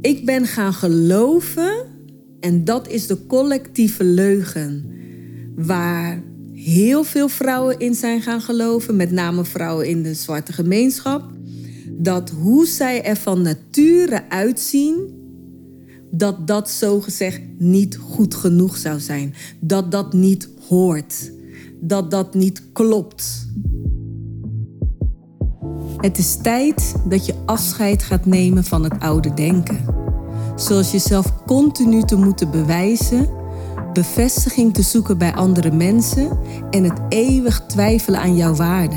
[0.00, 1.86] Ik ben gaan geloven
[2.40, 4.84] en dat is de collectieve leugen
[5.56, 6.22] waar
[6.52, 11.30] heel veel vrouwen in zijn gaan geloven, met name vrouwen in de zwarte gemeenschap,
[11.92, 15.18] dat hoe zij er van nature uitzien,
[16.10, 21.32] dat dat zogezegd niet goed genoeg zou zijn, dat dat niet hoort,
[21.80, 23.48] dat dat niet klopt.
[26.00, 29.84] Het is tijd dat je afscheid gaat nemen van het oude denken.
[30.56, 33.28] Zoals jezelf continu te moeten bewijzen,
[33.92, 36.38] bevestiging te zoeken bij andere mensen
[36.70, 38.96] en het eeuwig twijfelen aan jouw waarde.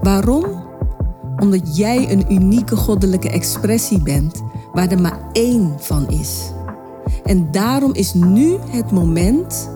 [0.00, 0.44] Waarom?
[1.36, 6.52] Omdat jij een unieke goddelijke expressie bent waar er maar één van is.
[7.24, 9.70] En daarom is nu het moment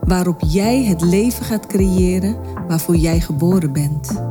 [0.00, 2.36] waarop jij het leven gaat creëren
[2.68, 4.27] waarvoor jij geboren bent.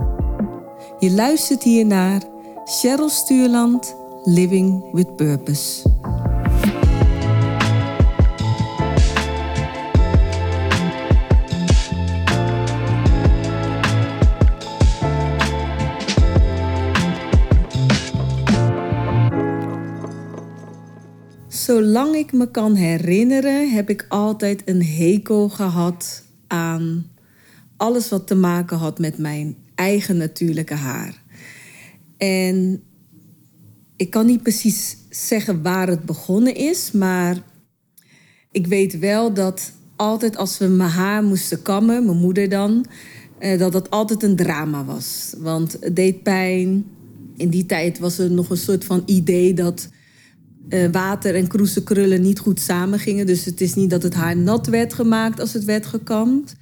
[0.99, 2.21] Je luistert hier naar
[2.65, 5.89] Cheryl Stuurland, Living with Purpose.
[21.47, 27.05] Zolang ik me kan herinneren, heb ik altijd een hekel gehad aan
[27.77, 31.23] alles wat te maken had met mijn eigen natuurlijke haar.
[32.17, 32.83] En
[33.95, 37.37] ik kan niet precies zeggen waar het begonnen is, maar
[38.51, 42.85] ik weet wel dat altijd als we mijn haar moesten kammen, mijn moeder dan,
[43.39, 45.33] eh, dat dat altijd een drama was.
[45.37, 46.85] Want het deed pijn.
[47.37, 49.89] In die tijd was er nog een soort van idee dat
[50.69, 53.25] uh, water en kroesenkrullen niet goed samengingen.
[53.25, 56.55] Dus het is niet dat het haar nat werd gemaakt als het werd gekamd.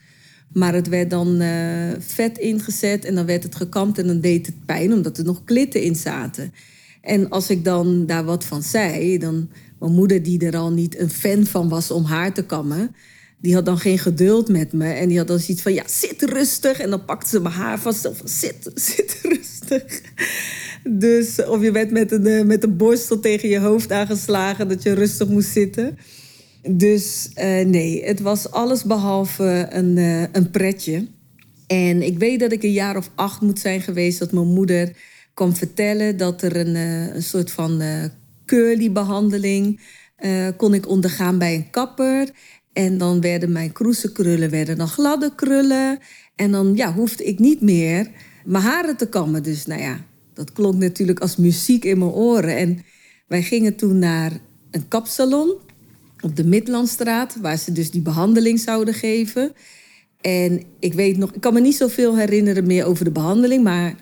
[0.56, 4.46] Maar het werd dan uh, vet ingezet en dan werd het gekamd en dan deed
[4.46, 6.54] het pijn omdat er nog klitten in zaten.
[7.02, 11.00] En als ik dan daar wat van zei, dan mijn moeder die er al niet
[11.00, 12.96] een fan van was om haar te kammen,
[13.42, 16.22] die had dan geen geduld met me en die had dan zoiets van ja zit
[16.22, 20.02] rustig en dan pakte ze mijn haar vast van zit, zit rustig.
[20.84, 24.84] Dus of je werd met een, eh, met een borstel tegen je hoofd aangeslagen dat
[24.84, 25.98] je rustig moest zitten.
[26.70, 31.08] Dus uh, nee, het was alles behalve een, uh, een pretje.
[31.68, 34.92] En ik weet dat ik een jaar of acht moet zijn geweest dat mijn moeder
[35.34, 36.76] kwam vertellen dat er een,
[37.16, 37.82] een soort van
[38.46, 39.80] curly-behandeling
[40.58, 42.30] kon ik ondergaan bij een kapper.
[42.74, 46.00] En dan werden mijn kroesenkrullen werden dan gladde krullen.
[46.36, 48.08] En dan ja, hoefde ik niet meer
[48.46, 49.44] mijn haren te kammen.
[49.44, 52.58] Dus nou ja, dat klonk natuurlijk als muziek in mijn oren.
[52.58, 52.80] En
[53.28, 54.32] wij gingen toen naar
[54.72, 55.58] een kapsalon
[56.22, 59.54] op de Midlandstraat, waar ze dus die behandeling zouden geven.
[60.22, 63.96] En ik weet nog, ik kan me niet zoveel herinneren meer over de behandeling, maar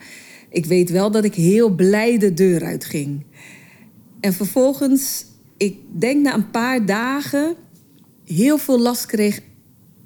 [0.50, 3.26] ik weet wel dat ik heel blij de deur uitging.
[4.20, 5.26] En vervolgens,
[5.58, 7.56] ik denk na een paar dagen,
[8.26, 9.40] heel veel last kreeg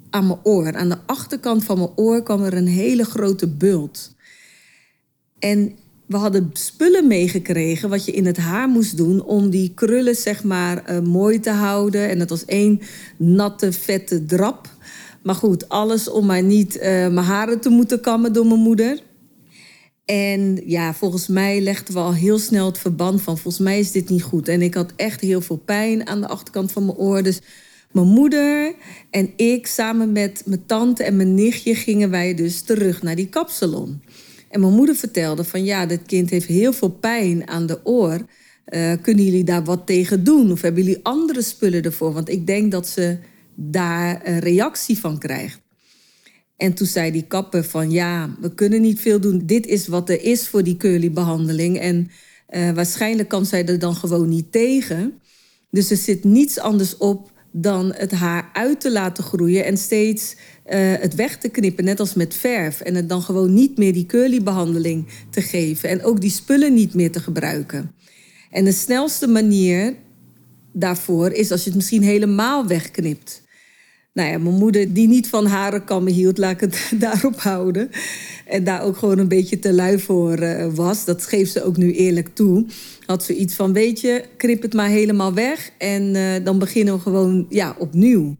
[0.09, 0.74] aan mijn oor.
[0.74, 4.16] Aan de achterkant van mijn oor kwam er een hele grote bult.
[5.39, 5.75] En
[6.07, 10.44] we hadden spullen meegekregen wat je in het haar moest doen om die krullen zeg
[10.44, 12.09] maar uh, mooi te houden.
[12.09, 12.81] En dat was één
[13.18, 14.75] natte, vette drap.
[15.23, 19.00] Maar goed, alles om maar niet uh, mijn haren te moeten kammen door mijn moeder.
[20.06, 23.38] En ja, volgens mij legden we al heel snel het verband van...
[23.38, 24.47] volgens mij is dit niet goed.
[24.47, 27.24] En ik had echt heel veel pijn aan de achterkant van mijn oor.
[27.24, 27.39] Dus
[27.91, 28.75] mijn moeder
[29.09, 31.75] en ik samen met mijn tante en mijn nichtje...
[31.75, 34.01] gingen wij dus terug naar die kapsalon.
[34.50, 38.25] En mijn moeder vertelde van ja, dit kind heeft heel veel pijn aan de oor.
[38.68, 40.52] Uh, kunnen jullie daar wat tegen doen?
[40.52, 42.13] Of hebben jullie andere spullen ervoor?
[42.13, 43.18] Want ik denk dat ze
[43.56, 45.59] daar een reactie van krijgt.
[46.57, 49.41] En toen zei die kapper van ja, we kunnen niet veel doen.
[49.46, 51.80] Dit is wat er is voor die curly-behandeling.
[51.80, 52.09] En
[52.50, 55.19] uh, waarschijnlijk kan zij er dan gewoon niet tegen.
[55.72, 57.31] Dus er zit niets anders op
[57.62, 60.35] dan het haar uit te laten groeien en steeds
[60.66, 62.81] uh, het weg te knippen, net als met verf.
[62.81, 65.90] En het dan gewoon niet meer die curly-behandeling te geven.
[65.90, 67.91] En ook die spullen niet meer te gebruiken.
[68.51, 69.95] En de snelste manier
[70.74, 73.46] daarvoor is als je het misschien helemaal wegknipt.
[74.18, 77.90] Nou ja, mijn moeder, die niet van harenkammen hield, laat ik het daarop houden.
[78.46, 81.06] En daar ook gewoon een beetje te lui voor uh, was.
[81.06, 82.66] Dat geeft ze ook nu eerlijk toe.
[83.06, 85.72] Had ze iets van: Weet je, krip het maar helemaal weg.
[85.78, 88.36] En uh, dan beginnen we gewoon ja, opnieuw.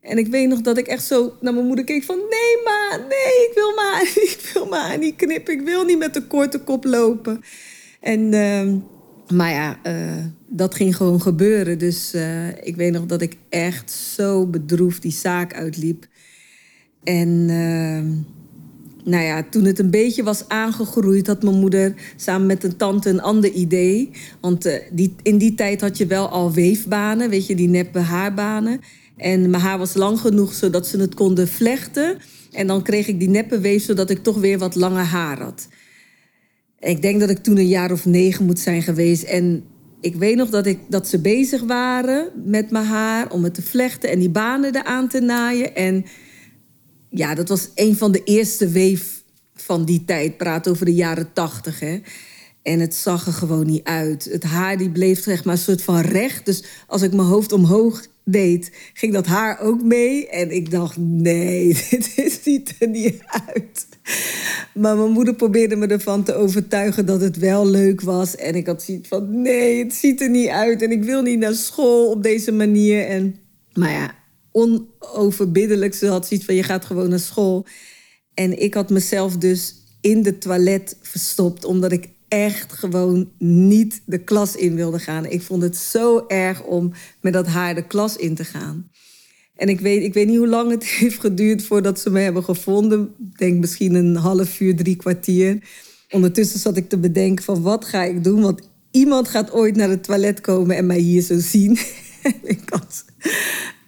[0.00, 2.16] En ik weet nog dat ik echt zo naar mijn moeder keek van...
[2.16, 5.54] nee ma, nee, ik wil maar, ik wil maar niet knippen.
[5.54, 7.40] Ik wil niet met een korte kop lopen.
[8.00, 8.72] En, uh,
[9.30, 11.78] maar ja, uh, dat ging gewoon gebeuren.
[11.78, 16.06] Dus uh, ik weet nog dat ik echt zo bedroefd die zaak uitliep.
[17.04, 18.06] En ehm,
[19.10, 23.10] nou ja, toen het een beetje was aangegroeid, had mijn moeder samen met een tante
[23.10, 24.10] een ander idee.
[24.40, 27.98] Want uh, die, in die tijd had je wel al weefbanen, weet je, die neppe
[27.98, 28.80] haarbanen.
[29.16, 32.16] En mijn haar was lang genoeg zodat ze het konden vlechten.
[32.52, 35.68] En dan kreeg ik die neppe weef zodat ik toch weer wat langer haar had.
[36.80, 39.22] Ik denk dat ik toen een jaar of negen moet zijn geweest.
[39.22, 39.64] En
[40.00, 43.62] ik weet nog dat, ik, dat ze bezig waren met mijn haar om het te
[43.62, 45.74] vlechten en die banen eraan te naaien.
[45.74, 46.04] En
[47.08, 49.22] ja, dat was een van de eerste weef
[49.54, 50.36] van die tijd.
[50.36, 51.82] Praat over de jaren tachtig.
[52.62, 54.24] En het zag er gewoon niet uit.
[54.24, 56.44] Het haar die bleef zeg maar een soort van recht.
[56.44, 58.06] Dus als ik mijn hoofd omhoog
[58.92, 60.28] ging dat haar ook mee.
[60.28, 61.66] En ik dacht, nee,
[62.16, 63.22] dit ziet er niet
[63.54, 63.86] uit.
[64.74, 68.36] Maar mijn moeder probeerde me ervan te overtuigen dat het wel leuk was.
[68.36, 70.82] En ik had zoiets van, nee, het ziet er niet uit.
[70.82, 73.06] En ik wil niet naar school op deze manier.
[73.06, 73.36] En,
[73.72, 74.14] maar ja,
[74.52, 75.94] onoverbiddelijk.
[75.94, 77.66] Ze had zoiets van, je gaat gewoon naar school.
[78.34, 84.18] En ik had mezelf dus in de toilet verstopt, omdat ik echt gewoon niet de
[84.18, 85.26] klas in wilde gaan.
[85.26, 88.90] Ik vond het zo erg om met dat haar de klas in te gaan.
[89.56, 92.44] En ik weet, ik weet niet hoe lang het heeft geduurd voordat ze me hebben
[92.44, 93.14] gevonden.
[93.32, 95.58] Ik denk misschien een half uur, drie kwartier.
[96.10, 98.40] Ondertussen zat ik te bedenken van wat ga ik doen?
[98.40, 101.78] Want iemand gaat ooit naar het toilet komen en mij hier zo zien.
[102.42, 102.70] ik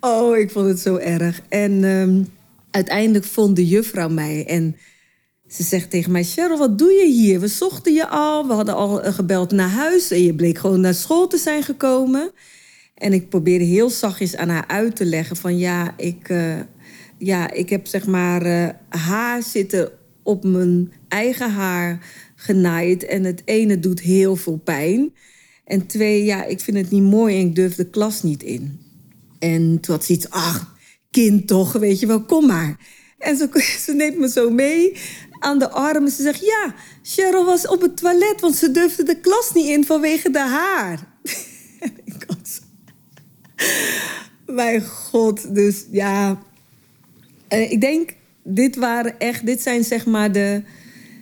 [0.01, 1.43] oh, ik vond het zo erg.
[1.49, 2.27] En um,
[2.71, 4.77] uiteindelijk vond de juffrouw mij en
[5.51, 7.41] ze zegt tegen mij, Cheryl, wat doe je hier?
[7.41, 10.81] We zochten je al, we hadden al eh, gebeld naar huis en je bleek gewoon
[10.81, 12.31] naar school te zijn gekomen.
[12.95, 16.55] En ik probeerde heel zachtjes aan haar uit te leggen van ja, ik, uh,
[17.19, 19.91] ja, ik heb zeg maar uh, haar zitten
[20.23, 21.99] op mijn eigen haar
[22.35, 25.15] genaaid en het ene doet heel veel pijn.
[25.65, 28.81] En twee, ja, ik vind het niet mooi en ik durf de klas niet in.
[29.39, 30.77] En toen had ze iets, ach,
[31.11, 32.77] kind toch, weet je wel, kom maar.
[33.19, 33.49] En ze,
[33.87, 34.93] ze neemt me zo mee
[35.41, 36.09] aan de arm.
[36.09, 38.41] Ze zegt, ja, Cheryl was op het toilet...
[38.41, 40.99] want ze durfde de klas niet in vanwege de haar.
[44.47, 46.43] Mijn god, dus ja...
[47.49, 49.47] Ik denk, dit waren echt...
[49.47, 50.63] Dit zijn zeg maar de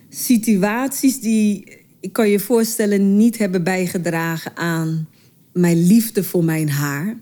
[0.09, 1.77] situaties die...
[2.01, 5.09] Ik kan je voorstellen niet hebben bijgedragen aan
[5.53, 7.17] mijn liefde voor mijn haar.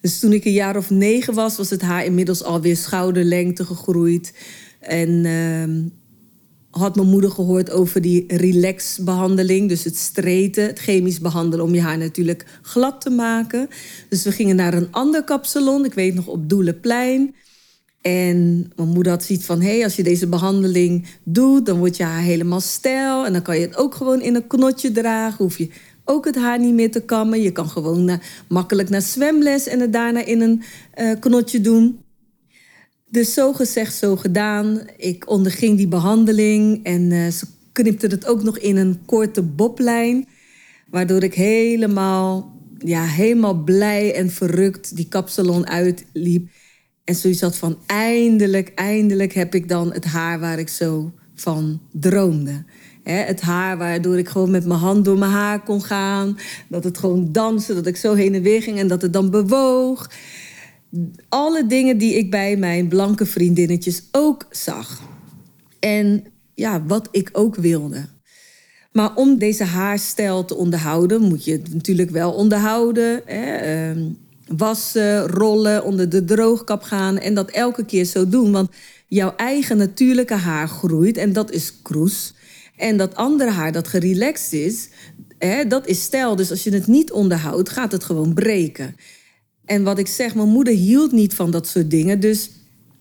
[0.00, 4.32] Dus toen ik een jaar of negen was, was het haar inmiddels alweer schouderlengte gegroeid.
[4.78, 5.90] En uh,
[6.70, 9.68] had mijn moeder gehoord over die relaxbehandeling.
[9.68, 13.68] Dus het streten, het chemisch behandelen om je haar natuurlijk glad te maken.
[14.08, 17.34] Dus we gingen naar een ander kapsalon, ik weet nog op Doelenplein.
[18.00, 21.96] En mijn moeder had zoiets van: hé, hey, als je deze behandeling doet, dan wordt
[21.96, 23.26] je haar helemaal stijl.
[23.26, 25.44] En dan kan je het ook gewoon in een knotje dragen.
[25.44, 25.68] Hoef je
[26.04, 27.42] ook het haar niet meer te kammen.
[27.42, 30.62] Je kan gewoon naar, makkelijk naar zwemles en het daarna in een
[31.00, 31.98] uh, knotje doen.
[33.10, 34.80] Dus zo gezegd, zo gedaan.
[34.96, 40.26] Ik onderging die behandeling en uh, ze knipte het ook nog in een korte boblijn.
[40.90, 46.48] Waardoor ik helemaal, ja, helemaal blij en verrukt die kapsalon uitliep.
[47.04, 51.80] En zoiets had van eindelijk, eindelijk heb ik dan het haar waar ik zo van
[51.92, 52.64] droomde.
[53.02, 56.38] het haar waardoor ik gewoon met mijn hand door mijn haar kon gaan.
[56.68, 59.30] Dat het gewoon danste, dat ik zo heen en weer ging en dat het dan
[59.30, 60.08] bewoog
[61.28, 65.02] alle dingen die ik bij mijn blanke vriendinnetjes ook zag.
[65.78, 66.24] En
[66.54, 68.08] ja, wat ik ook wilde.
[68.92, 73.22] Maar om deze haarstijl te onderhouden, moet je het natuurlijk wel onderhouden.
[73.24, 73.54] Hè?
[73.56, 74.08] Ehm,
[74.56, 78.52] wassen, rollen, onder de droogkap gaan en dat elke keer zo doen.
[78.52, 78.70] Want
[79.06, 82.34] jouw eigen natuurlijke haar groeit en dat is kroes.
[82.76, 84.88] En dat andere haar dat gerelaxed is,
[85.38, 86.36] hè, dat is stijl.
[86.36, 88.96] Dus als je het niet onderhoudt, gaat het gewoon breken.
[89.68, 92.20] En wat ik zeg, mijn moeder hield niet van dat soort dingen.
[92.20, 92.50] Dus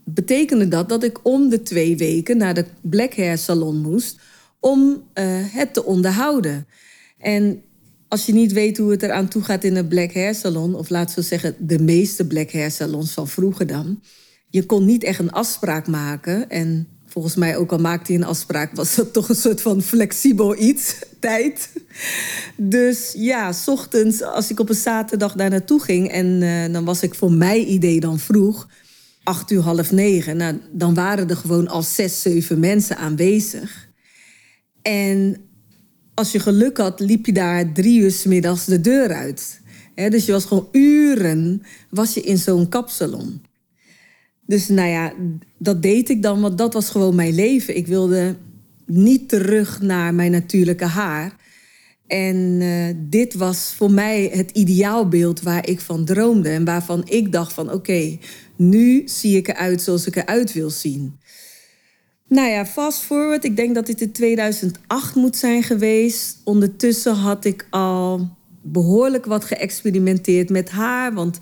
[0.03, 4.19] betekende dat dat ik om de twee weken naar de Black Hair Salon moest
[4.59, 6.67] om uh, het te onderhouden.
[7.17, 7.62] En
[8.07, 10.89] als je niet weet hoe het eraan toe gaat in een Black Hair Salon, of
[10.89, 14.01] laten we zeggen de meeste Black Hair Salons van vroeger dan,
[14.50, 16.50] je kon niet echt een afspraak maken.
[16.50, 19.81] En volgens mij ook al maakte hij een afspraak, was dat toch een soort van
[19.81, 21.69] flexibel iets, tijd.
[22.55, 26.12] Dus ja, s ochtends, als ik op een zaterdag daar naartoe ging...
[26.12, 28.67] en uh, dan was ik voor mijn idee dan vroeg,
[29.24, 30.38] acht uur, half negen...
[30.38, 33.89] Nou, dan waren er gewoon al zes, zeven mensen aanwezig.
[34.81, 35.38] En
[36.13, 39.62] als je geluk had, liep je daar drie uur s middags de deur uit.
[39.95, 43.41] dus je was gewoon uren was je in zo'n kapsalon.
[44.47, 45.13] Dus nou ja,
[45.57, 47.77] dat deed ik dan, want dat was gewoon mijn leven.
[47.77, 48.35] Ik wilde
[48.85, 51.35] niet terug naar mijn natuurlijke haar.
[52.07, 56.49] En uh, dit was voor mij het ideaalbeeld waar ik van droomde.
[56.49, 58.17] En waarvan ik dacht van oké,
[58.55, 61.19] nu zie ik eruit zoals ik eruit wil zien.
[62.27, 63.43] Nou ja, fast forward.
[63.43, 66.41] Ik denk dat dit in 2008 moet zijn geweest.
[66.43, 68.29] Ondertussen had ik al
[68.61, 71.13] behoorlijk wat geëxperimenteerd met haar.
[71.13, 71.39] Want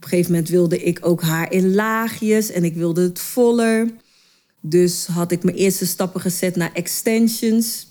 [0.00, 3.90] op een gegeven moment wilde ik ook haar in laagjes en ik wilde het voller.
[4.60, 7.86] Dus had ik mijn eerste stappen gezet naar extensions.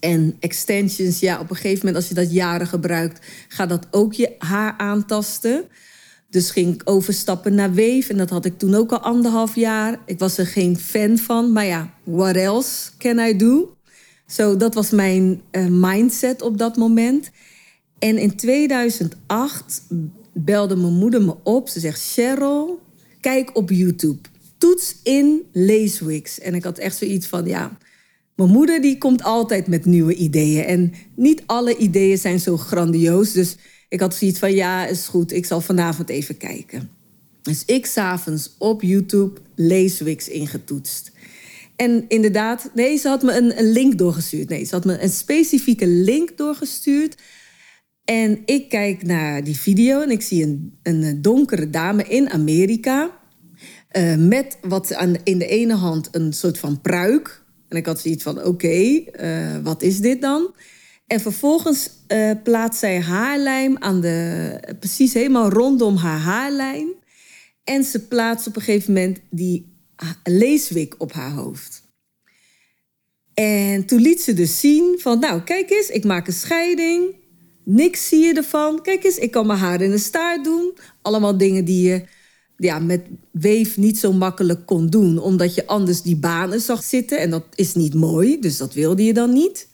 [0.00, 4.12] En extensions, ja, op een gegeven moment als je dat jaren gebruikt, gaat dat ook
[4.12, 5.64] je haar aantasten.
[6.30, 9.98] Dus ging ik overstappen naar weef en dat had ik toen ook al anderhalf jaar.
[10.06, 13.76] Ik was er geen fan van, maar ja, what else can I do?
[14.26, 17.30] Zo, dat was mijn uh, mindset op dat moment.
[17.98, 19.82] En in 2008
[20.32, 21.68] belde mijn moeder me op.
[21.68, 22.80] Ze zegt: Cheryl,
[23.20, 24.18] kijk op YouTube.
[24.58, 26.40] Toets in Lacewigs.
[26.40, 27.78] En ik had echt zoiets van: ja,
[28.34, 30.64] mijn moeder die komt altijd met nieuwe ideeën.
[30.64, 33.32] En niet alle ideeën zijn zo grandioos.
[33.32, 33.56] Dus
[33.88, 36.90] ik had zoiets van: ja, is goed, ik zal vanavond even kijken.
[37.42, 41.12] Dus ik s'avonds op YouTube Lacewigs ingetoetst.
[41.76, 44.48] En inderdaad, nee, ze had me een, een link doorgestuurd.
[44.48, 47.16] Nee, ze had me een specifieke link doorgestuurd
[48.04, 53.20] en ik kijk naar die video en ik zie een, een donkere dame in Amerika.
[53.92, 57.42] Uh, met wat aan, in de ene hand een soort van pruik.
[57.68, 60.54] En ik had zoiets van: oké, uh, wat is dit dan?
[61.06, 61.90] En vervolgens
[62.42, 66.88] plaatst zij haarlijm aan de, precies helemaal rondom haar haarlijn.
[67.64, 69.76] En ze plaatst op een gegeven moment die
[70.22, 71.82] leeswik op haar hoofd.
[73.34, 77.21] En toen liet ze dus zien van, nou kijk eens, ik maak een scheiding.
[77.64, 78.82] Niks zie je ervan.
[78.82, 80.72] Kijk eens, ik kan mijn haar in een staart doen.
[81.02, 82.04] Allemaal dingen die je
[82.56, 83.00] ja, met
[83.30, 85.18] weef niet zo makkelijk kon doen.
[85.18, 87.18] Omdat je anders die banen zag zitten.
[87.18, 89.68] En dat is niet mooi, dus dat wilde je dan niet.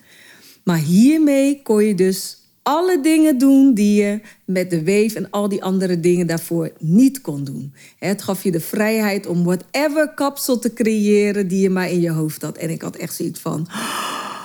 [0.65, 5.49] Maar hiermee kon je dus alle dingen doen die je met de weef en al
[5.49, 7.75] die andere dingen daarvoor niet kon doen.
[7.99, 12.11] Het gaf je de vrijheid om whatever kapsel te creëren die je maar in je
[12.11, 12.57] hoofd had.
[12.57, 13.67] En ik had echt zoiets van: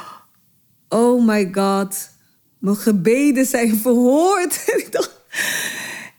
[0.89, 2.09] oh my god,
[2.63, 4.63] mijn gebeden zijn verhoord.
[4.77, 5.21] ik dacht,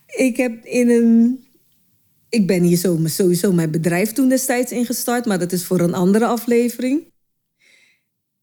[0.06, 1.44] ik heb in een.
[2.28, 6.26] Ik ben hier sowieso mijn bedrijf toen destijds ingestart, maar dat is voor een andere
[6.26, 7.12] aflevering.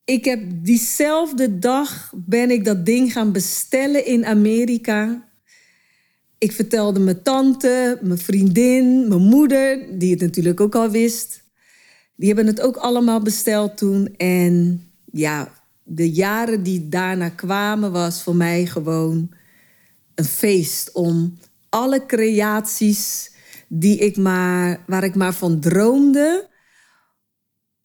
[0.05, 5.29] Ik heb diezelfde dag ben ik dat ding gaan bestellen in Amerika.
[6.38, 11.43] Ik vertelde mijn tante, mijn vriendin, mijn moeder, die het natuurlijk ook al wist.
[12.15, 14.15] Die hebben het ook allemaal besteld toen.
[14.17, 19.31] En ja, de jaren die daarna kwamen, was voor mij gewoon
[20.15, 21.38] een feest om
[21.69, 23.31] alle creaties
[23.67, 26.50] die ik maar, waar ik maar van droomde,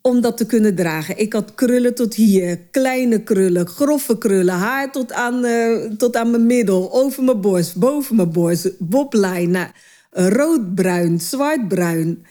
[0.00, 1.18] om dat te kunnen dragen.
[1.18, 6.30] Ik had krullen tot hier, kleine krullen, grove krullen, haar tot aan, uh, tot aan
[6.30, 9.68] mijn middel, over mijn borst, boven mijn borst, boblijn, nou,
[10.10, 12.26] roodbruin, zwartbruin.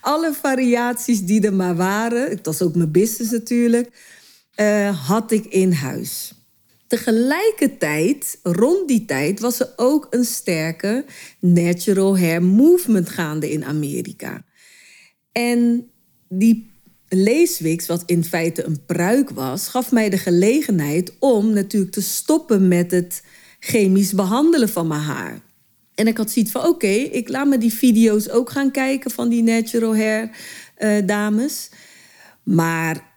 [0.00, 3.90] Alle, variaties die er maar waren, het was ook mijn business natuurlijk,
[4.56, 6.32] uh, had ik in huis.
[6.86, 11.04] Tegelijkertijd, rond die tijd, was er ook een sterke
[11.38, 14.44] natural hair movement gaande in Amerika.
[15.32, 15.90] En
[16.28, 16.70] die
[17.08, 22.68] leeswiks, wat in feite een pruik was, gaf mij de gelegenheid om natuurlijk te stoppen
[22.68, 23.22] met het
[23.58, 25.40] chemisch behandelen van mijn haar.
[26.02, 29.28] En ik had zoiets van: oké, ik laat me die video's ook gaan kijken van
[29.28, 30.30] die natural hair
[30.78, 31.70] uh, dames.
[32.42, 33.10] Maar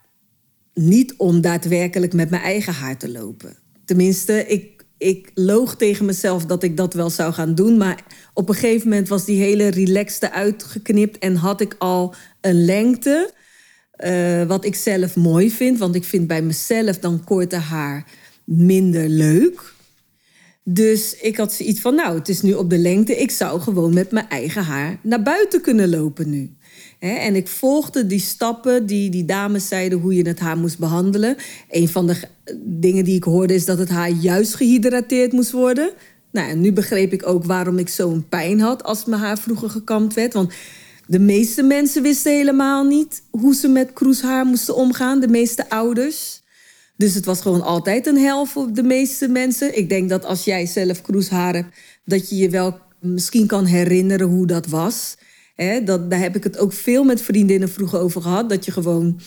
[0.73, 3.57] niet om daadwerkelijk met mijn eigen haar te lopen.
[3.85, 7.77] Tenminste, ik, ik loog tegen mezelf dat ik dat wel zou gaan doen.
[7.77, 12.65] Maar op een gegeven moment was die hele relaxte uitgeknipt en had ik al een
[12.65, 13.33] lengte.
[13.97, 18.05] Uh, wat ik zelf mooi vind, want ik vind bij mezelf dan korte haar
[18.43, 19.75] minder leuk.
[20.67, 23.15] Dus ik had zoiets van, nou, het is nu op de lengte.
[23.15, 26.55] Ik zou gewoon met mijn eigen haar naar buiten kunnen lopen nu.
[27.00, 31.36] En ik volgde die stappen die die dames zeiden hoe je het haar moest behandelen.
[31.69, 32.19] Een van de
[32.63, 35.91] dingen die ik hoorde is dat het haar juist gehydrateerd moest worden.
[36.31, 39.69] Nou, en nu begreep ik ook waarom ik zo'n pijn had als mijn haar vroeger
[39.69, 40.34] gekamd werd.
[40.34, 40.53] Want
[41.07, 45.19] de meeste mensen wisten helemaal niet hoe ze met kroeshaar moesten omgaan.
[45.19, 46.43] De meeste ouders.
[46.97, 49.77] Dus het was gewoon altijd een hel voor de meeste mensen.
[49.77, 54.27] Ik denk dat als jij zelf kroeshaar hebt, dat je je wel misschien kan herinneren
[54.27, 55.17] hoe dat was.
[55.83, 58.49] Dat, daar heb ik het ook veel met vriendinnen vroeger over gehad.
[58.49, 59.19] Dat je gewoon,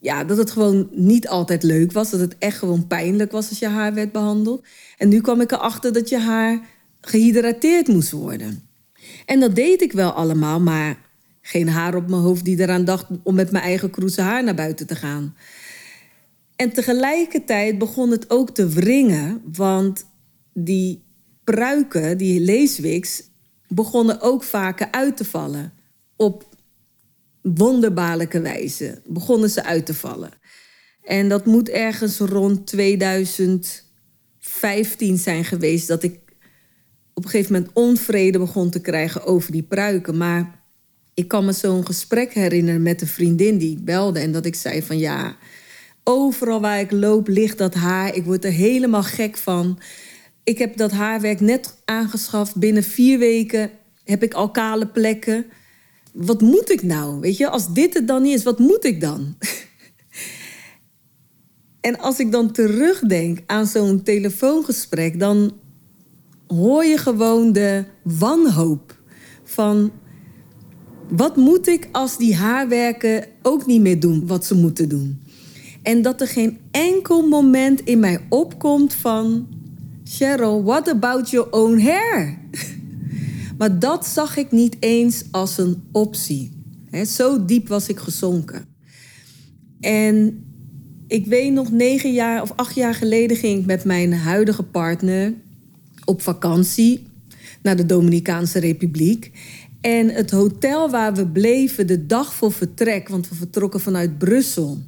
[0.00, 2.10] ja, dat het gewoon niet altijd leuk was.
[2.10, 4.64] Dat het echt gewoon pijnlijk was als je haar werd behandeld.
[4.98, 6.60] En nu kwam ik erachter dat je haar
[7.00, 8.68] gehydrateerd moest worden.
[9.26, 10.98] En dat deed ik wel allemaal, maar
[11.42, 14.54] geen haar op mijn hoofd die eraan dacht om met mijn eigen kroeze haar naar
[14.54, 15.34] buiten te gaan.
[16.56, 20.06] En tegelijkertijd begon het ook te wringen, want
[20.52, 21.04] die
[21.44, 23.22] pruiken, die leeswiks,
[23.68, 25.72] begonnen ook vaker uit te vallen
[26.16, 26.48] op
[27.42, 30.30] wonderbaarlijke wijze begonnen ze uit te vallen.
[31.02, 36.20] En dat moet ergens rond 2015 zijn geweest dat ik
[37.14, 40.16] op een gegeven moment onvrede begon te krijgen over die pruiken.
[40.16, 40.64] Maar
[41.14, 44.82] ik kan me zo'n gesprek herinneren met een vriendin die belde en dat ik zei
[44.82, 45.36] van ja,
[46.08, 48.14] overal waar ik loop ligt dat haar.
[48.14, 49.78] Ik word er helemaal gek van.
[50.44, 52.56] Ik heb dat haarwerk net aangeschaft.
[52.56, 53.70] Binnen vier weken
[54.04, 55.46] heb ik al kale plekken.
[56.12, 57.20] Wat moet ik nou?
[57.20, 59.36] Weet je, als dit het dan niet is, wat moet ik dan?
[61.88, 65.52] en als ik dan terugdenk aan zo'n telefoongesprek, dan
[66.46, 69.00] hoor je gewoon de wanhoop
[69.44, 69.92] van
[71.08, 75.20] wat moet ik als die haarwerken ook niet meer doen wat ze moeten doen?
[75.86, 79.46] En dat er geen enkel moment in mij opkomt van
[80.04, 82.38] Cheryl, what about your own hair?
[83.58, 86.52] maar dat zag ik niet eens als een optie.
[87.06, 88.64] zo diep was ik gezonken.
[89.80, 90.44] En
[91.06, 95.34] ik weet nog negen jaar of acht jaar geleden ging ik met mijn huidige partner
[96.04, 97.06] op vakantie
[97.62, 99.32] naar de Dominicaanse Republiek.
[99.80, 104.78] En het hotel waar we bleven de dag voor vertrek, want we vertrokken vanuit Brussel.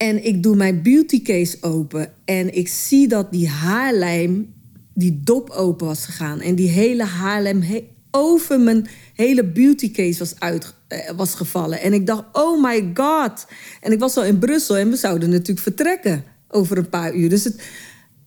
[0.00, 4.54] En ik doe mijn beautycase open en ik zie dat die haarlijm,
[4.94, 6.40] die dop open was gegaan.
[6.40, 7.62] En die hele haarlijm
[8.10, 11.80] over mijn hele beautycase was, uit, eh, was gevallen.
[11.80, 13.46] En ik dacht, oh my god.
[13.80, 17.28] En ik was al in Brussel en we zouden natuurlijk vertrekken over een paar uur.
[17.28, 17.50] Dus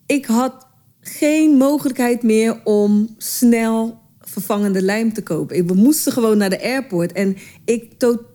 [0.06, 0.66] ik had
[1.00, 5.66] geen mogelijkheid meer om snel vervangende lijm te kopen.
[5.66, 7.12] We moesten gewoon naar de airport.
[7.12, 8.32] En ik totaal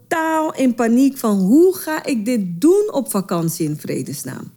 [0.56, 4.52] in paniek van hoe ga ik dit doen op vakantie in vredesnaam.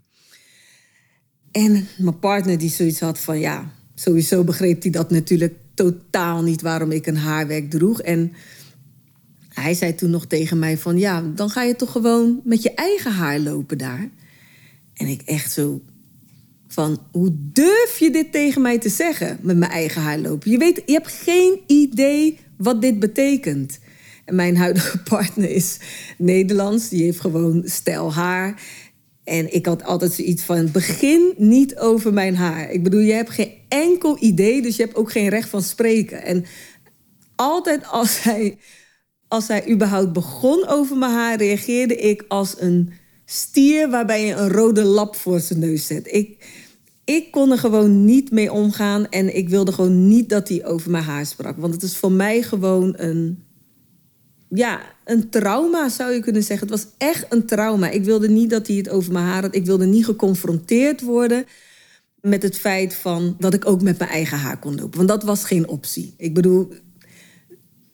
[1.50, 6.62] En mijn partner die zoiets had van ja, sowieso begreep hij dat natuurlijk totaal niet
[6.62, 8.00] waarom ik een haarwerk droeg.
[8.00, 8.32] En
[9.48, 12.74] hij zei toen nog tegen mij van ja, dan ga je toch gewoon met je
[12.74, 14.10] eigen haar lopen daar.
[14.94, 15.80] En ik echt zo,
[16.66, 20.50] van hoe durf je dit tegen mij te zeggen met mijn eigen haar lopen?
[20.50, 23.78] Je weet, je hebt geen idee wat dit betekent.
[24.24, 25.78] En mijn huidige partner is
[26.18, 28.62] Nederlands, die heeft gewoon stijl haar.
[29.24, 32.70] En ik had altijd zoiets van: begin niet over mijn haar.
[32.70, 36.22] Ik bedoel, je hebt geen enkel idee, dus je hebt ook geen recht van spreken.
[36.22, 36.44] En
[37.34, 38.58] altijd als hij,
[39.28, 42.92] als hij überhaupt begon over mijn haar, reageerde ik als een
[43.24, 46.12] stier waarbij je een rode lap voor zijn neus zet.
[46.12, 46.46] Ik,
[47.04, 50.90] ik kon er gewoon niet mee omgaan en ik wilde gewoon niet dat hij over
[50.90, 51.56] mijn haar sprak.
[51.56, 53.44] Want het is voor mij gewoon een,
[54.54, 56.68] ja, een trauma zou je kunnen zeggen.
[56.68, 57.90] Het was echt een trauma.
[57.90, 59.54] Ik wilde niet dat hij het over mijn haar had.
[59.54, 61.44] Ik wilde niet geconfronteerd worden
[62.20, 64.96] met het feit van dat ik ook met mijn eigen haar kon lopen.
[64.96, 66.14] Want dat was geen optie.
[66.16, 66.68] Ik bedoel,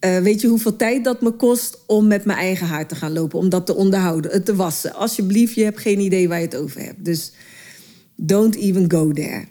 [0.04, 3.12] uh, weet je hoeveel tijd dat me kost om met mijn eigen haar te gaan
[3.12, 4.94] lopen, om dat te onderhouden, het te wassen?
[4.94, 7.04] Alsjeblieft, je hebt geen idee waar je het over hebt.
[7.04, 7.32] Dus
[8.16, 9.44] don't even go there.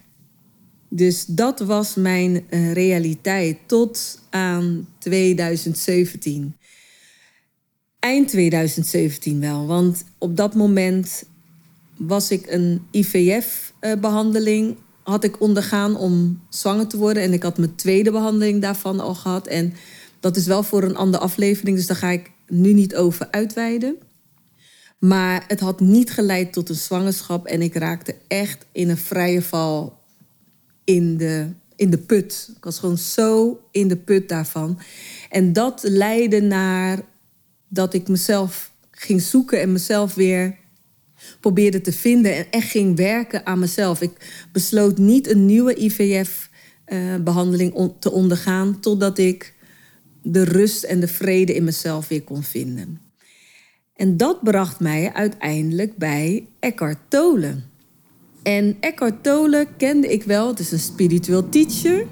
[0.89, 6.56] Dus dat was mijn uh, realiteit tot aan 2017.
[7.99, 11.23] Eind 2017 wel, want op dat moment
[11.97, 17.57] was ik een IVF-behandeling uh, had ik ondergaan om zwanger te worden en ik had
[17.57, 19.73] mijn tweede behandeling daarvan al gehad en
[20.19, 23.95] dat is wel voor een andere aflevering, dus daar ga ik nu niet over uitweiden.
[24.99, 29.41] Maar het had niet geleid tot een zwangerschap en ik raakte echt in een vrije
[29.41, 29.99] val
[30.83, 32.51] in de, in de put.
[32.57, 34.79] Ik was gewoon zo in de put daarvan.
[35.29, 37.01] En dat leidde naar
[37.67, 40.58] dat ik mezelf ging zoeken en mezelf weer
[41.39, 44.01] probeerde te vinden en echt ging werken aan mezelf.
[44.01, 44.12] Ik
[44.51, 49.53] besloot niet een nieuwe IVF-behandeling eh, te ondergaan totdat ik
[50.21, 52.99] de rust en de vrede in mezelf weer kon vinden.
[53.95, 57.56] En dat bracht mij uiteindelijk bij Eckhart Tolle.
[58.43, 62.06] En Eckhart Tolle kende ik wel, het is een spiritueel teacher.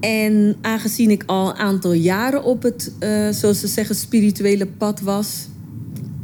[0.00, 5.00] En aangezien ik al een aantal jaren op het, uh, zoals ze zeggen, spirituele pad
[5.00, 5.48] was,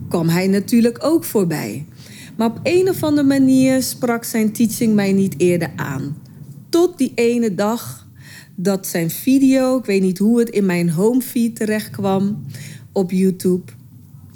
[0.09, 1.87] kwam hij natuurlijk ook voorbij.
[2.37, 6.17] Maar op een of andere manier sprak zijn teaching mij niet eerder aan.
[6.69, 8.07] Tot die ene dag
[8.55, 12.43] dat zijn video, ik weet niet hoe het in mijn homefeed terecht kwam
[12.93, 13.73] op YouTube.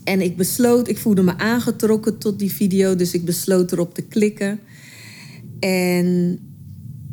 [0.05, 4.03] En ik besloot, ik voelde me aangetrokken tot die video, dus ik besloot erop te
[4.03, 4.61] klikken.
[5.61, 6.39] En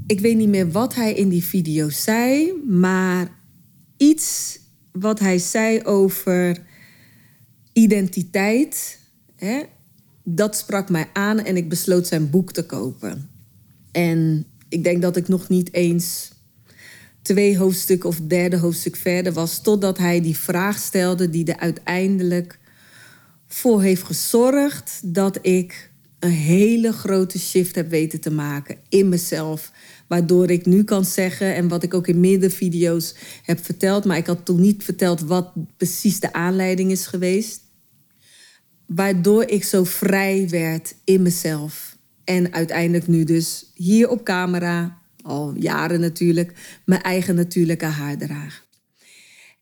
[0.08, 3.32] ik weet niet meer wat hij in die video zei, maar
[3.98, 4.60] iets
[4.92, 6.58] wat hij zei over
[7.74, 9.00] identiteit,
[9.36, 9.62] hè,
[10.24, 13.30] dat sprak mij aan en ik besloot zijn boek te kopen.
[13.92, 16.32] En ik denk dat ik nog niet eens
[17.22, 22.60] twee hoofdstukken of derde hoofdstuk verder was, totdat hij die vraag stelde die er uiteindelijk
[23.48, 25.92] voor heeft gezorgd dat ik
[26.24, 29.72] een hele grote shift heb weten te maken in mezelf.
[30.08, 34.18] Waardoor ik nu kan zeggen, en wat ik ook in meerdere video's heb verteld, maar
[34.18, 37.62] ik had toen niet verteld wat precies de aanleiding is geweest.
[38.86, 41.98] Waardoor ik zo vrij werd in mezelf.
[42.24, 48.66] En uiteindelijk nu dus hier op camera, al jaren natuurlijk, mijn eigen natuurlijke haar draag.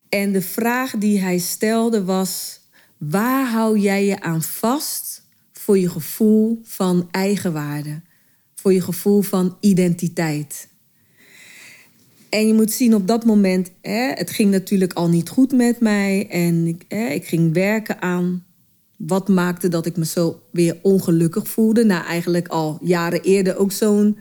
[0.10, 2.60] En de vraag die hij stelde was:
[2.97, 5.11] waar hou jij je aan vast
[5.62, 8.02] voor je gevoel van eigenwaarde?
[8.54, 10.67] Voor je gevoel van identiteit?
[12.30, 15.80] En je moet zien op dat moment, hè, het ging natuurlijk al niet goed met
[15.80, 16.28] mij.
[16.30, 18.45] En hè, ik ging werken aan
[18.97, 21.86] wat maakte dat ik me zo weer ongelukkig voelde.
[21.86, 24.17] Na eigenlijk al jaren eerder ook zo'n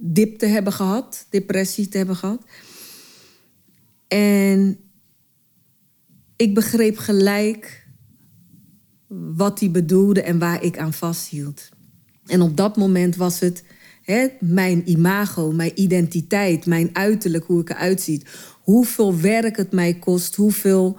[0.00, 2.42] dip te hebben gehad, depressie te hebben gehad.
[4.08, 4.78] En
[6.36, 7.83] ik begreep gelijk
[9.36, 11.68] wat hij bedoelde en waar ik aan vasthield.
[12.26, 13.64] En op dat moment was het
[14.02, 18.22] hè, mijn imago, mijn identiteit, mijn uiterlijk, hoe ik eruit zie.
[18.60, 20.96] Hoeveel werk het mij kost, hoeveel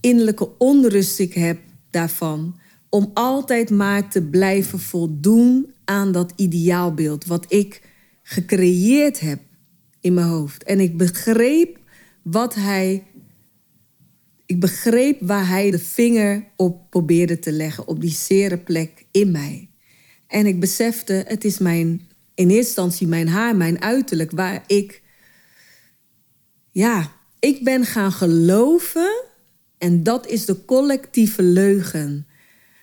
[0.00, 1.58] innerlijke onrust ik heb
[1.90, 2.58] daarvan.
[2.88, 7.82] Om altijd maar te blijven voldoen aan dat ideaalbeeld wat ik
[8.22, 9.40] gecreëerd heb
[10.00, 10.62] in mijn hoofd.
[10.62, 11.78] En ik begreep
[12.22, 13.04] wat hij.
[14.50, 19.30] Ik begreep waar hij de vinger op probeerde te leggen, op die zere plek in
[19.30, 19.70] mij.
[20.26, 25.02] En ik besefte, het is mijn, in eerste instantie mijn haar, mijn uiterlijk, waar ik,
[26.70, 29.24] ja, ik ben gaan geloven.
[29.78, 32.26] En dat is de collectieve leugen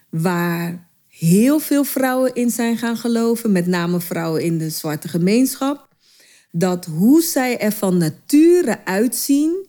[0.09, 5.87] waar heel veel vrouwen in zijn gaan geloven, met name vrouwen in de zwarte gemeenschap,
[6.51, 9.66] dat hoe zij er van nature uitzien,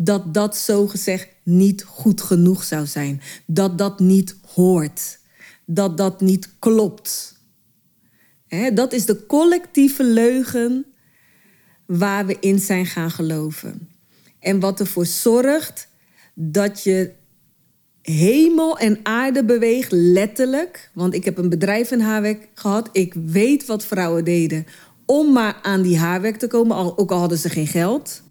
[0.00, 3.20] dat dat zogezegd niet goed genoeg zou zijn.
[3.46, 5.18] Dat dat niet hoort.
[5.64, 7.36] Dat dat niet klopt.
[8.74, 10.86] dat is de collectieve leugen
[11.86, 13.88] waar we in zijn gaan geloven.
[14.40, 15.88] En wat ervoor zorgt
[16.34, 17.12] dat je
[18.02, 20.90] hemel en aarde beweegt, letterlijk.
[20.94, 22.88] Want ik heb een bedrijf in haarwerk gehad.
[22.92, 24.66] Ik weet wat vrouwen deden
[25.06, 28.22] om maar aan die haarwerk te komen, ook al hadden ze geen geld.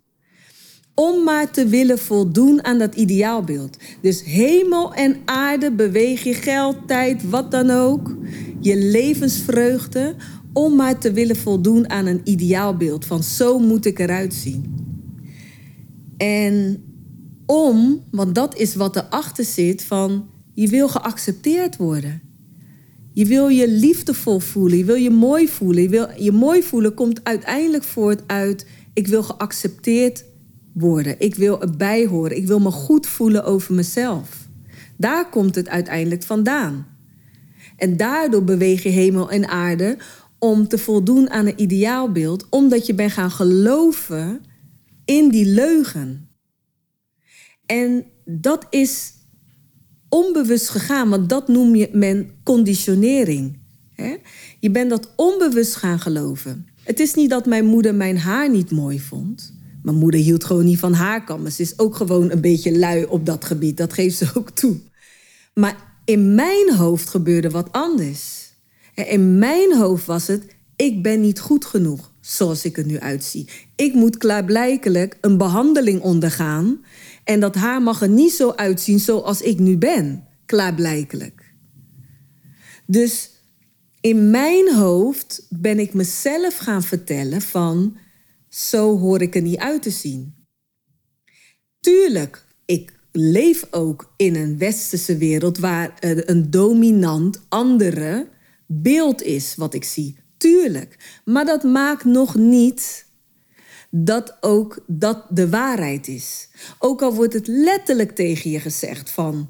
[1.00, 3.78] Om maar te willen voldoen aan dat ideaalbeeld.
[4.02, 8.16] Dus hemel en aarde beweeg je geld, tijd, wat dan ook.
[8.60, 10.16] Je levensvreugde.
[10.54, 13.06] Om maar te willen voldoen aan een ideaalbeeld.
[13.06, 14.76] Van zo moet ik eruit zien.
[16.18, 16.84] En
[17.46, 22.22] om, want dat is wat erachter zit van je wil geaccepteerd worden.
[23.14, 25.84] Je wil je liefdevol voelen, je wil je mooi voelen.
[25.84, 30.37] Je, wil, je mooi voelen komt uiteindelijk voort uit ik wil geaccepteerd worden.
[31.20, 32.38] Ik wil erbij horen.
[32.38, 34.48] Ik wil me goed voelen over mezelf.
[34.98, 36.88] Daar komt het uiteindelijk vandaan.
[37.78, 39.98] En daardoor beweeg je hemel en aarde
[40.40, 44.42] om te voldoen aan een ideaalbeeld, omdat je bent gaan geloven
[45.06, 46.30] in die leugen.
[47.66, 49.14] En dat is
[50.10, 53.60] onbewust gegaan, want dat noem je men conditionering.
[54.60, 56.68] Je bent dat onbewust gaan geloven.
[56.84, 59.57] Het is niet dat mijn moeder mijn haar niet mooi vond.
[59.88, 61.52] Mijn moeder hield gewoon niet van haarkammen.
[61.52, 63.78] Ze is ook gewoon een beetje lui op dat gebied.
[63.78, 64.78] Dat geeft ze ook toe.
[65.54, 68.52] Maar in mijn hoofd gebeurde wat anders.
[68.94, 70.44] In mijn hoofd was het:
[70.76, 73.50] ik ben niet goed genoeg zoals ik er nu uitzie.
[73.76, 76.84] Ik moet klaarblijkelijk een behandeling ondergaan.
[77.24, 81.54] En dat haar mag er niet zo uitzien zoals ik nu ben, klaarblijkelijk.
[82.86, 83.32] Dus
[84.02, 87.98] in mijn hoofd ben ik mezelf gaan vertellen van
[88.58, 90.36] zo hoor ik er niet uit te zien.
[91.80, 98.28] Tuurlijk, ik leef ook in een westerse wereld waar een dominant andere
[98.66, 100.18] beeld is wat ik zie.
[100.38, 103.06] Tuurlijk, maar dat maakt nog niet
[103.90, 106.50] dat ook dat de waarheid is.
[106.80, 109.50] Ook al wordt het letterlijk tegen je gezegd van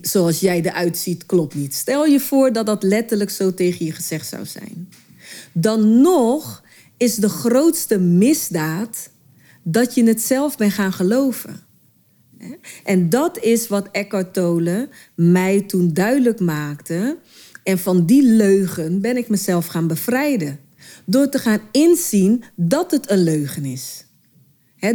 [0.00, 1.74] zoals jij eruit ziet klopt niet.
[1.74, 4.88] Stel je voor dat dat letterlijk zo tegen je gezegd zou zijn.
[5.52, 6.64] Dan nog
[6.96, 9.10] is de grootste misdaad
[9.62, 11.64] dat je het zelf bent gaan geloven.
[12.84, 17.18] En dat is wat Eckhart Tolle mij toen duidelijk maakte.
[17.62, 20.60] En van die leugen ben ik mezelf gaan bevrijden.
[21.04, 24.04] Door te gaan inzien dat het een leugen is.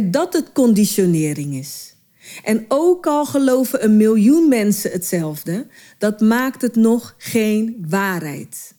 [0.02, 1.96] dat het conditionering is.
[2.44, 5.66] En ook al geloven een miljoen mensen hetzelfde,
[5.98, 8.74] dat maakt het nog geen waarheid.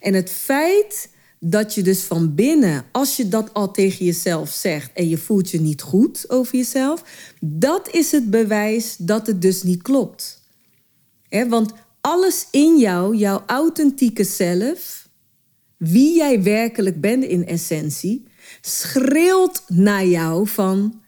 [0.00, 1.08] En het feit
[1.50, 5.50] dat je dus van binnen, als je dat al tegen jezelf zegt en je voelt
[5.50, 7.04] je niet goed over jezelf,
[7.40, 10.42] dat is het bewijs dat het dus niet klopt.
[11.48, 15.08] want alles in jou, jouw authentieke zelf,
[15.76, 18.26] wie jij werkelijk bent in essentie,
[18.60, 21.00] schreeuwt naar jou van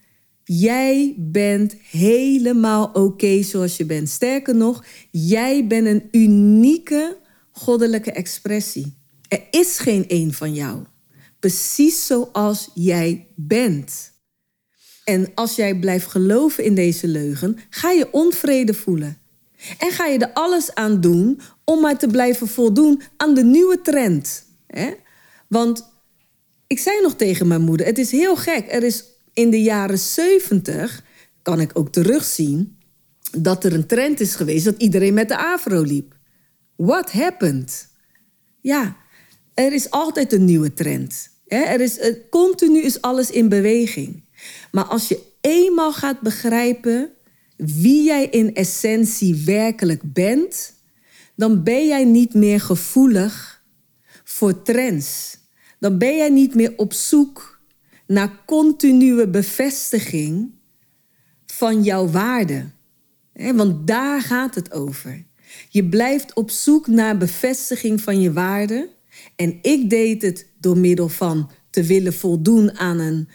[0.45, 4.09] jij bent helemaal oké zoals je bent.
[4.09, 7.17] Sterker nog, jij bent een unieke
[7.53, 8.98] goddelijke expressie.
[9.29, 10.85] Er is geen één van jou.
[11.39, 14.13] Precies zoals jij bent.
[15.05, 19.19] En als jij blijft geloven in deze leugen, ga je onvrede voelen.
[19.79, 23.81] En ga je er alles aan doen om maar te blijven voldoen aan de nieuwe
[23.81, 24.47] trend.
[25.49, 25.93] Want
[26.67, 28.73] ik zei nog tegen mijn moeder: het is heel gek.
[28.73, 31.05] Er is in de jaren 70,
[31.43, 32.79] kan ik ook terugzien,
[33.39, 36.17] dat er een trend is geweest dat iedereen met de afro liep.
[36.77, 37.89] What happened?
[38.61, 38.97] Ja,
[39.59, 41.29] er is altijd een nieuwe trend.
[41.47, 41.99] Er is,
[42.31, 44.25] continu is alles in beweging.
[44.73, 47.11] Maar als je eenmaal gaat begrijpen
[47.57, 50.75] wie jij in essentie werkelijk bent,
[51.35, 53.63] dan ben jij niet meer gevoelig
[54.25, 55.39] voor trends.
[55.79, 57.61] Dan ben jij niet meer op zoek
[58.07, 60.51] naar continue bevestiging
[61.47, 62.65] van jouw waarde.
[63.33, 65.25] Want daar gaat het over.
[65.69, 68.97] Je blijft op zoek naar bevestiging van je waarde.
[69.39, 73.29] En ik deed het door middel van te willen voldoen aan een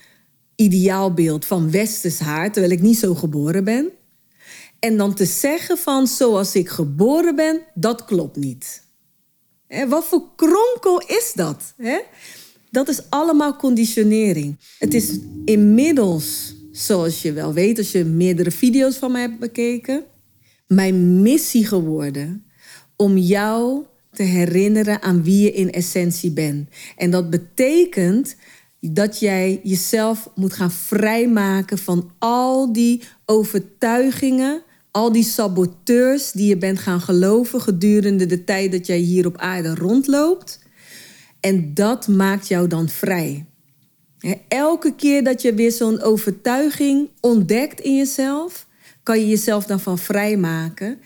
[0.56, 3.92] ideaalbeeld van westers haar, terwijl ik niet zo geboren ben.
[4.80, 8.84] En dan te zeggen van zoals ik geboren ben, dat klopt niet.
[9.88, 11.74] wat voor kronkel is dat?
[12.72, 14.60] Dat is allemaal conditionering.
[14.80, 20.04] Het is inmiddels, zoals je wel weet, als je meerdere video's van mij hebt bekeken,
[20.68, 22.46] mijn missie geworden
[22.96, 26.70] om jou te herinneren aan wie je in essentie bent.
[26.98, 28.36] En dat betekent
[28.80, 36.58] dat jij jezelf moet gaan vrijmaken van al die overtuigingen, al die saboteurs die je
[36.58, 40.60] bent gaan geloven gedurende de tijd dat jij hier op aarde rondloopt.
[41.40, 43.46] En dat maakt jou dan vrij.
[44.48, 48.68] Elke keer dat je weer zo'n overtuiging ontdekt in jezelf,
[49.04, 51.00] kan je jezelf dan van vrijmaken.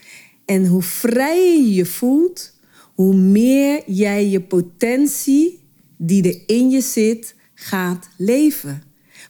[0.46, 2.54] En hoe vrijer je je voelt,
[2.97, 5.60] hoe meer jij je potentie
[5.97, 8.83] die er in je zit gaat leven.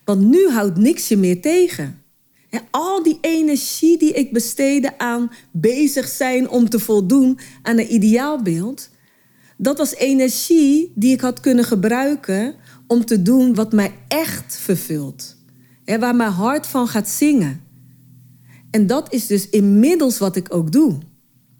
[0.04, 2.02] Want nu houdt niks je meer tegen.
[2.50, 7.94] En al die energie die ik besteedde aan bezig zijn om te voldoen aan een
[7.94, 8.90] ideaalbeeld,
[9.56, 12.54] dat was energie die ik had kunnen gebruiken
[12.86, 15.36] om te doen wat mij echt vervult.
[15.84, 17.60] Waar mijn hart van gaat zingen.
[18.70, 20.98] En dat is dus inmiddels wat ik ook doe.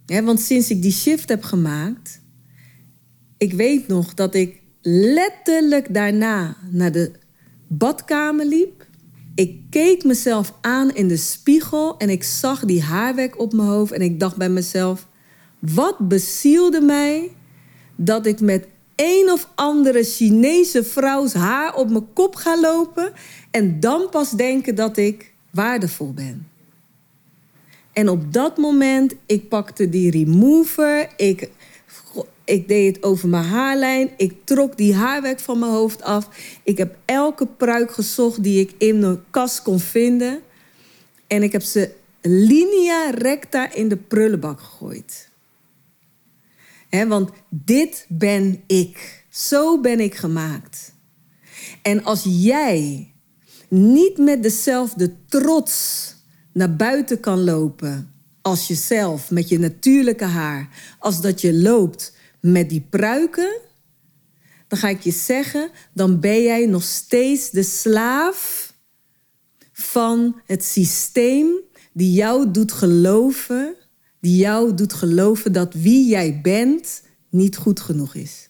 [0.09, 2.21] Want sinds ik die shift heb gemaakt,
[3.37, 7.13] ik weet nog dat ik letterlijk daarna naar de
[7.67, 8.87] badkamer liep.
[9.35, 13.93] Ik keek mezelf aan in de spiegel en ik zag die haarwerk op mijn hoofd
[13.93, 15.09] en ik dacht bij mezelf:
[15.59, 17.31] wat bezielde mij
[17.97, 18.67] dat ik met
[18.97, 23.13] een of andere Chinese vrouws haar op mijn kop ga lopen
[23.51, 26.47] en dan pas denken dat ik waardevol ben.
[27.99, 31.51] En op dat moment, ik pakte die remover, ik,
[32.45, 36.29] ik deed het over mijn haarlijn, ik trok die haarwerk van mijn hoofd af.
[36.63, 40.41] Ik heb elke pruik gezocht die ik in mijn kast kon vinden.
[41.27, 41.91] En ik heb ze
[42.23, 45.29] linea recta in de prullenbak gegooid.
[46.91, 49.25] want dit ben ik.
[49.29, 50.95] Zo ben ik gemaakt.
[51.83, 53.13] En als jij
[53.69, 56.17] niet met dezelfde trots
[56.53, 62.69] naar buiten kan lopen als jezelf, met je natuurlijke haar, als dat je loopt met
[62.69, 63.61] die pruiken,
[64.69, 68.73] dan ga ik je zeggen, dan ben jij nog steeds de slaaf
[69.73, 71.49] van het systeem
[71.93, 73.75] die jou doet geloven,
[74.21, 78.49] die jou doet geloven dat wie jij bent niet goed genoeg is.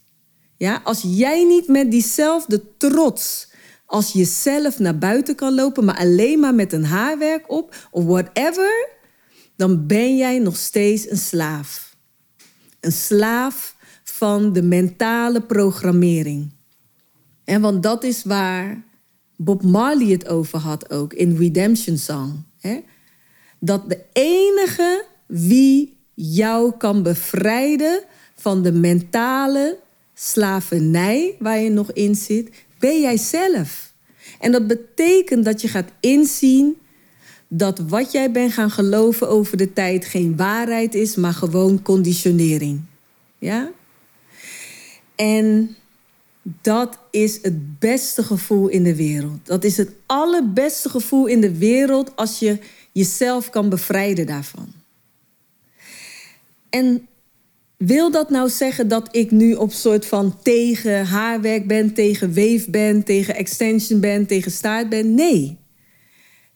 [0.56, 3.47] Ja, als jij niet met diezelfde trots
[3.88, 8.04] als je zelf naar buiten kan lopen, maar alleen maar met een haarwerk op of
[8.04, 8.88] whatever,
[9.56, 11.96] dan ben jij nog steeds een slaaf.
[12.80, 16.52] Een slaaf van de mentale programmering.
[17.44, 18.84] En want dat is waar
[19.36, 22.44] Bob Marley het over had ook in Redemption Song.
[22.60, 22.80] Hè?
[23.60, 28.02] Dat de enige wie jou kan bevrijden
[28.34, 29.78] van de mentale
[30.14, 33.92] slavernij waar je nog in zit, ben jij zelf.
[34.40, 36.76] En dat betekent dat je gaat inzien
[37.48, 42.80] dat wat jij bent gaan geloven over de tijd geen waarheid is, maar gewoon conditionering.
[43.38, 43.70] Ja?
[45.14, 45.76] En
[46.62, 49.46] Dat is het beste gevoel in de wereld.
[49.46, 52.58] Dat is het allerbeste gevoel in de wereld als je
[52.92, 54.72] jezelf kan bevrijden daarvan.
[56.68, 57.08] En
[57.78, 62.70] wil dat nou zeggen dat ik nu op soort van tegen haarwerk ben, tegen weef
[62.70, 65.14] ben, tegen extension ben, tegen staart ben?
[65.14, 65.58] Nee.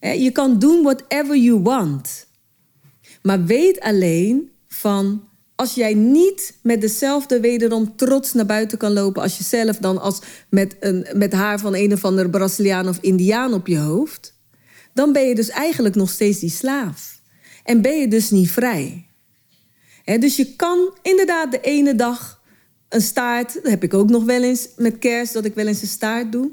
[0.00, 2.26] Je kan doen whatever you want.
[3.22, 9.22] Maar weet alleen van als jij niet met dezelfde wederom trots naar buiten kan lopen
[9.22, 13.54] als jezelf dan als met, een, met haar van een of andere Braziliaan of Indiaan
[13.54, 14.34] op je hoofd,
[14.94, 17.20] dan ben je dus eigenlijk nog steeds die slaaf.
[17.64, 19.06] En ben je dus niet vrij.
[20.04, 22.42] Dus je kan inderdaad de ene dag
[22.88, 25.82] een staart, dat heb ik ook nog wel eens met kerst, dat ik wel eens
[25.82, 26.50] een staart doe.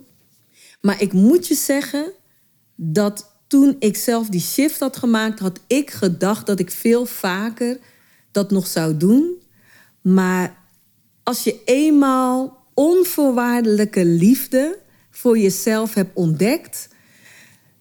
[0.81, 2.11] Maar ik moet je zeggen
[2.75, 7.77] dat toen ik zelf die shift had gemaakt, had ik gedacht dat ik veel vaker
[8.31, 9.41] dat nog zou doen.
[10.01, 10.57] Maar
[11.23, 16.87] als je eenmaal onvoorwaardelijke liefde voor jezelf hebt ontdekt,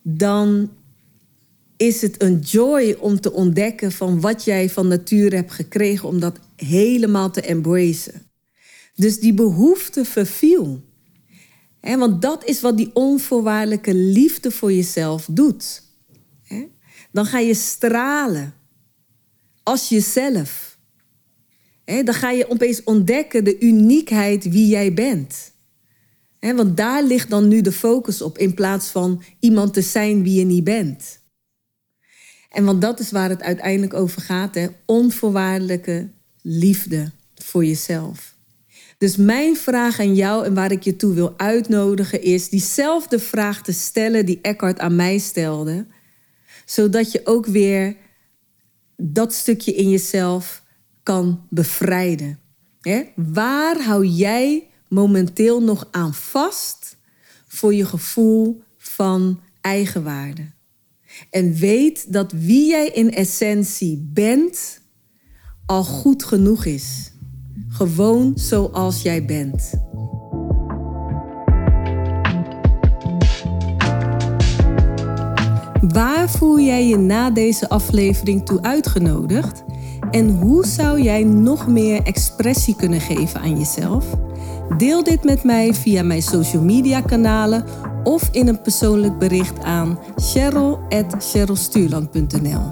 [0.03, 0.71] dan
[1.79, 6.21] is het een joy om te ontdekken van wat jij van nature hebt gekregen, om
[6.21, 8.31] dat helemaal te embracen.
[8.95, 10.85] Dus die behoefte verviel.
[11.81, 15.83] want dat is wat die onvoorwaardelijke liefde voor jezelf doet.
[17.13, 18.55] Dan ga je stralen
[19.63, 20.79] als jezelf.
[21.85, 25.53] dan ga je opeens ontdekken de uniekheid wie jij bent.
[26.41, 30.39] want daar ligt dan nu de focus op in plaats van iemand te zijn wie
[30.39, 31.18] je niet bent.
[32.59, 34.67] En want dat is waar het uiteindelijk over gaat, hè?
[34.85, 36.11] onvoorwaardelijke
[36.43, 38.37] liefde voor jezelf.
[38.99, 43.63] Dus mijn vraag aan jou en waar ik je toe wil uitnodigen is diezelfde vraag
[43.63, 45.87] te stellen die Eckhart aan mij stelde,
[46.65, 47.97] zodat je ook weer
[48.97, 50.63] dat stukje in jezelf
[51.03, 52.39] kan bevrijden.
[53.15, 56.97] Waar hou jij momenteel nog aan vast
[57.47, 60.57] voor je gevoel van eigenwaarde?
[61.31, 64.81] En weet dat wie jij in essentie bent
[65.67, 67.13] al goed genoeg is.
[67.69, 69.73] Gewoon zoals jij bent.
[75.81, 79.65] Waar voel jij je na deze aflevering toe uitgenodigd?
[80.11, 84.28] En hoe zou jij nog meer expressie kunnen geven aan jezelf?
[84.77, 87.65] Deel dit met mij via mijn social media kanalen
[88.05, 92.69] of in een persoonlijk bericht aan cheryl.cherylstuurland.nl.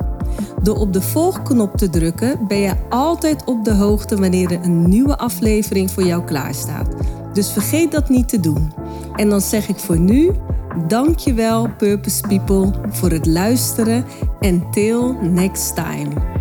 [0.62, 4.88] Door op de volgknop te drukken ben je altijd op de hoogte wanneer er een
[4.88, 6.88] nieuwe aflevering voor jou klaarstaat.
[7.32, 8.72] Dus vergeet dat niet te doen.
[9.16, 10.32] En dan zeg ik voor nu
[10.88, 14.04] Dankjewel Purpose People voor het luisteren
[14.40, 16.36] en till next time.